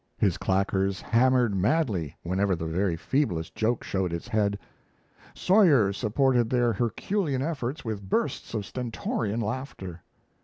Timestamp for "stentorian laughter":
8.65-10.01